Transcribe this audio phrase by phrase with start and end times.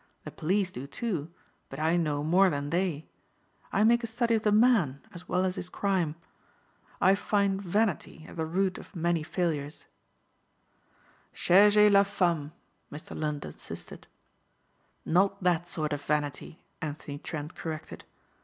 [0.23, 1.29] The police do too,
[1.69, 3.05] but I know more than they.
[3.71, 6.15] I make a study of the man as well as his crime.
[6.99, 9.85] I find vanity at the root of many failures."
[11.35, 12.51] "Cherchez la femme,"
[12.91, 13.15] Mr.
[13.15, 14.07] Lund insisted.
[15.05, 18.03] "Not that sort of vanity," Anthony Trent corrected.